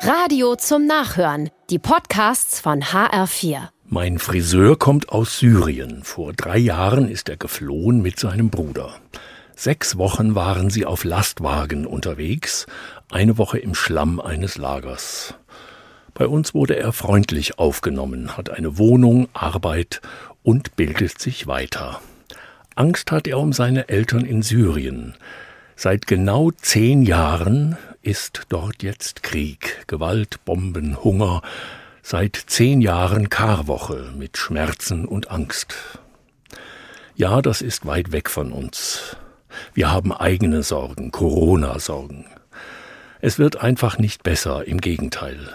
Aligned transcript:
Radio 0.00 0.54
zum 0.56 0.86
Nachhören. 0.86 1.50
Die 1.70 1.78
Podcasts 1.78 2.60
von 2.60 2.82
HR4. 2.82 3.68
Mein 3.86 4.18
Friseur 4.18 4.78
kommt 4.78 5.08
aus 5.08 5.38
Syrien. 5.38 6.02
Vor 6.04 6.32
drei 6.32 6.58
Jahren 6.58 7.08
ist 7.08 7.28
er 7.28 7.36
geflohen 7.36 8.02
mit 8.02 8.20
seinem 8.20 8.50
Bruder. 8.50 8.94
Sechs 9.54 9.96
Wochen 9.96 10.34
waren 10.34 10.70
sie 10.70 10.84
auf 10.84 11.04
Lastwagen 11.04 11.86
unterwegs, 11.86 12.66
eine 13.10 13.38
Woche 13.38 13.58
im 13.58 13.74
Schlamm 13.74 14.20
eines 14.20 14.58
Lagers. 14.58 15.34
Bei 16.14 16.26
uns 16.26 16.54
wurde 16.54 16.76
er 16.76 16.92
freundlich 16.92 17.58
aufgenommen, 17.58 18.36
hat 18.36 18.50
eine 18.50 18.78
Wohnung, 18.78 19.28
Arbeit 19.32 20.02
und 20.42 20.76
bildet 20.76 21.18
sich 21.18 21.46
weiter. 21.46 22.00
Angst 22.74 23.10
hat 23.10 23.26
er 23.26 23.38
um 23.38 23.52
seine 23.52 23.88
Eltern 23.88 24.24
in 24.26 24.42
Syrien. 24.42 25.14
Seit 25.74 26.06
genau 26.06 26.50
zehn 26.50 27.02
Jahren 27.02 27.76
ist 28.06 28.42
dort 28.50 28.84
jetzt 28.84 29.24
Krieg, 29.24 29.84
Gewalt, 29.88 30.44
Bomben, 30.44 31.02
Hunger, 31.02 31.42
seit 32.02 32.36
zehn 32.36 32.80
Jahren 32.80 33.28
Karwoche 33.28 34.12
mit 34.16 34.36
Schmerzen 34.36 35.06
und 35.06 35.30
Angst. 35.32 35.74
Ja, 37.16 37.42
das 37.42 37.62
ist 37.62 37.84
weit 37.84 38.12
weg 38.12 38.30
von 38.30 38.52
uns. 38.52 39.16
Wir 39.74 39.90
haben 39.90 40.12
eigene 40.12 40.62
Sorgen, 40.62 41.10
Corona-Sorgen. 41.10 42.26
Es 43.20 43.40
wird 43.40 43.60
einfach 43.60 43.98
nicht 43.98 44.22
besser, 44.22 44.68
im 44.68 44.80
Gegenteil. 44.80 45.48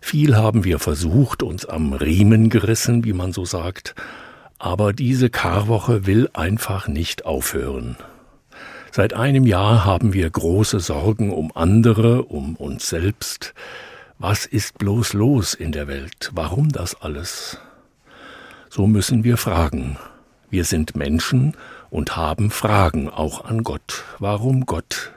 Viel 0.00 0.36
haben 0.36 0.64
wir 0.64 0.80
versucht, 0.80 1.44
uns 1.44 1.64
am 1.64 1.92
Riemen 1.92 2.50
gerissen, 2.50 3.04
wie 3.04 3.12
man 3.12 3.32
so 3.32 3.44
sagt, 3.44 3.94
aber 4.58 4.92
diese 4.92 5.30
Karwoche 5.30 6.06
will 6.06 6.28
einfach 6.32 6.88
nicht 6.88 7.24
aufhören. 7.24 7.96
Seit 8.94 9.14
einem 9.14 9.46
Jahr 9.46 9.86
haben 9.86 10.12
wir 10.12 10.28
große 10.28 10.78
Sorgen 10.78 11.32
um 11.32 11.50
andere, 11.54 12.24
um 12.24 12.56
uns 12.56 12.90
selbst. 12.90 13.54
Was 14.18 14.44
ist 14.44 14.76
bloß 14.76 15.14
los 15.14 15.54
in 15.54 15.72
der 15.72 15.88
Welt? 15.88 16.30
Warum 16.34 16.68
das 16.68 17.00
alles? 17.00 17.58
So 18.68 18.86
müssen 18.86 19.24
wir 19.24 19.38
fragen. 19.38 19.96
Wir 20.50 20.64
sind 20.64 20.94
Menschen 20.94 21.56
und 21.88 22.18
haben 22.18 22.50
Fragen 22.50 23.08
auch 23.08 23.46
an 23.46 23.62
Gott. 23.62 24.04
Warum 24.18 24.66
Gott? 24.66 25.12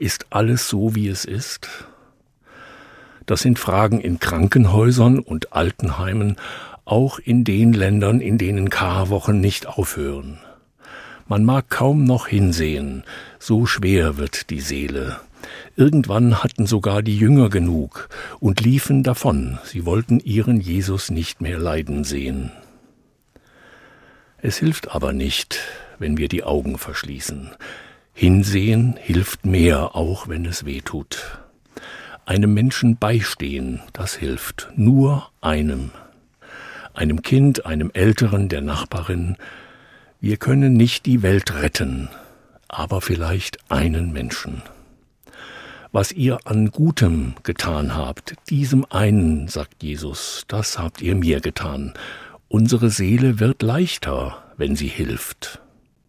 Ist 0.00 0.26
alles 0.30 0.68
so, 0.68 0.96
wie 0.96 1.06
es 1.06 1.24
ist? 1.24 1.68
Das 3.26 3.42
sind 3.42 3.60
Fragen 3.60 4.00
in 4.00 4.18
Krankenhäusern 4.18 5.20
und 5.20 5.52
Altenheimen, 5.52 6.34
auch 6.84 7.20
in 7.20 7.44
den 7.44 7.74
Ländern, 7.74 8.20
in 8.20 8.38
denen 8.38 8.70
Karwochen 8.70 9.40
nicht 9.40 9.68
aufhören. 9.68 10.40
Man 11.30 11.44
mag 11.44 11.70
kaum 11.70 12.02
noch 12.02 12.26
hinsehen, 12.26 13.04
so 13.38 13.64
schwer 13.64 14.16
wird 14.16 14.50
die 14.50 14.60
Seele. 14.60 15.20
Irgendwann 15.76 16.42
hatten 16.42 16.66
sogar 16.66 17.04
die 17.04 17.16
Jünger 17.16 17.50
genug 17.50 18.08
und 18.40 18.60
liefen 18.60 19.04
davon, 19.04 19.60
sie 19.62 19.86
wollten 19.86 20.18
ihren 20.18 20.60
Jesus 20.60 21.08
nicht 21.08 21.40
mehr 21.40 21.60
leiden 21.60 22.02
sehen. 22.02 22.50
Es 24.38 24.56
hilft 24.56 24.92
aber 24.92 25.12
nicht, 25.12 25.60
wenn 26.00 26.16
wir 26.16 26.26
die 26.26 26.42
Augen 26.42 26.78
verschließen. 26.78 27.52
Hinsehen 28.12 28.98
hilft 29.00 29.46
mehr, 29.46 29.94
auch 29.94 30.26
wenn 30.26 30.44
es 30.46 30.64
weh 30.64 30.80
tut. 30.80 31.38
Einem 32.26 32.54
Menschen 32.54 32.96
beistehen, 32.96 33.78
das 33.92 34.16
hilft, 34.16 34.68
nur 34.74 35.30
einem. 35.40 35.92
Einem 36.92 37.22
Kind, 37.22 37.66
einem 37.66 37.92
Älteren, 37.94 38.48
der 38.48 38.62
Nachbarin, 38.62 39.36
wir 40.20 40.36
können 40.36 40.74
nicht 40.74 41.06
die 41.06 41.22
Welt 41.22 41.54
retten, 41.54 42.10
aber 42.68 43.00
vielleicht 43.00 43.58
einen 43.70 44.12
Menschen. 44.12 44.62
Was 45.92 46.12
ihr 46.12 46.38
an 46.44 46.70
Gutem 46.70 47.34
getan 47.42 47.96
habt, 47.96 48.34
diesem 48.48 48.84
einen, 48.90 49.48
sagt 49.48 49.82
Jesus, 49.82 50.44
das 50.46 50.78
habt 50.78 51.00
ihr 51.02 51.16
mir 51.16 51.40
getan. 51.40 51.94
Unsere 52.48 52.90
Seele 52.90 53.40
wird 53.40 53.62
leichter, 53.62 54.44
wenn 54.56 54.76
sie 54.76 54.88
hilft. 54.88 55.60